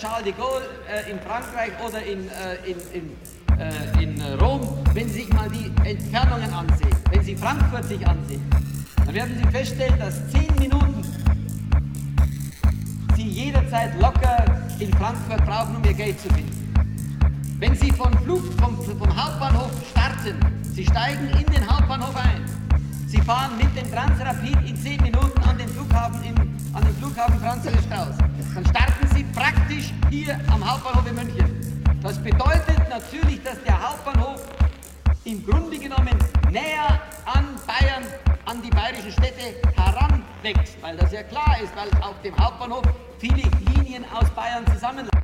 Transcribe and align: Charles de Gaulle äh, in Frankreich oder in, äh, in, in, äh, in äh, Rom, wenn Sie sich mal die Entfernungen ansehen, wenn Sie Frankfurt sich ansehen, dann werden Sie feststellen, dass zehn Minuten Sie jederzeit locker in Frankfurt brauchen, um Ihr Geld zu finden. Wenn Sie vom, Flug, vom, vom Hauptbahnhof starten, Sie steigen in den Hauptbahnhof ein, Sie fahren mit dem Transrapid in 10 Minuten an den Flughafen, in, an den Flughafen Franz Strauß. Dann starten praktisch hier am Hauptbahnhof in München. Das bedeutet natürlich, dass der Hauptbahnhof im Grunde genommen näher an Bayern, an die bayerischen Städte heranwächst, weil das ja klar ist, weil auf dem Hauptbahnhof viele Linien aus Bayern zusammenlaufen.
Charles 0.00 0.24
de 0.24 0.32
Gaulle 0.32 0.66
äh, 0.88 1.10
in 1.10 1.18
Frankreich 1.20 1.72
oder 1.84 2.02
in, 2.02 2.28
äh, 2.28 2.56
in, 2.64 2.76
in, 2.92 3.58
äh, 3.58 4.02
in 4.02 4.20
äh, 4.20 4.32
Rom, 4.34 4.60
wenn 4.94 5.08
Sie 5.08 5.22
sich 5.22 5.32
mal 5.32 5.48
die 5.50 5.70
Entfernungen 5.88 6.52
ansehen, 6.52 6.96
wenn 7.10 7.22
Sie 7.22 7.36
Frankfurt 7.36 7.84
sich 7.84 8.06
ansehen, 8.06 8.42
dann 9.04 9.14
werden 9.14 9.36
Sie 9.42 9.50
feststellen, 9.50 9.98
dass 9.98 10.28
zehn 10.30 10.54
Minuten 10.58 11.02
Sie 13.16 13.28
jederzeit 13.28 14.00
locker 14.00 14.44
in 14.78 14.92
Frankfurt 14.94 15.44
brauchen, 15.44 15.76
um 15.76 15.84
Ihr 15.84 15.94
Geld 15.94 16.20
zu 16.20 16.28
finden. 16.28 16.58
Wenn 17.58 17.74
Sie 17.74 17.90
vom, 17.90 18.12
Flug, 18.22 18.42
vom, 18.60 18.78
vom 18.80 19.16
Hauptbahnhof 19.16 19.70
starten, 19.90 20.38
Sie 20.62 20.84
steigen 20.84 21.28
in 21.30 21.52
den 21.52 21.68
Hauptbahnhof 21.68 22.14
ein, 22.14 22.44
Sie 23.08 23.20
fahren 23.20 23.56
mit 23.56 23.74
dem 23.76 23.90
Transrapid 23.90 24.56
in 24.68 24.76
10 24.76 25.02
Minuten 25.02 25.42
an 25.42 25.58
den 25.58 25.68
Flughafen, 25.68 26.22
in, 26.22 26.36
an 26.74 26.84
den 26.84 26.94
Flughafen 26.96 27.40
Franz 27.40 27.62
Strauß. 27.64 28.18
Dann 28.54 28.66
starten 28.66 28.97
praktisch 29.38 29.92
hier 30.10 30.38
am 30.52 30.68
Hauptbahnhof 30.68 31.06
in 31.08 31.14
München. 31.14 31.84
Das 32.02 32.18
bedeutet 32.18 32.88
natürlich, 32.88 33.40
dass 33.44 33.62
der 33.62 33.80
Hauptbahnhof 33.80 34.40
im 35.24 35.44
Grunde 35.46 35.78
genommen 35.78 36.18
näher 36.50 37.00
an 37.24 37.44
Bayern, 37.66 38.04
an 38.46 38.60
die 38.62 38.70
bayerischen 38.70 39.12
Städte 39.12 39.54
heranwächst, 39.76 40.76
weil 40.82 40.96
das 40.96 41.12
ja 41.12 41.22
klar 41.22 41.56
ist, 41.62 41.72
weil 41.76 41.88
auf 42.02 42.20
dem 42.22 42.36
Hauptbahnhof 42.36 42.82
viele 43.18 43.42
Linien 43.76 44.04
aus 44.12 44.28
Bayern 44.30 44.66
zusammenlaufen. 44.72 45.17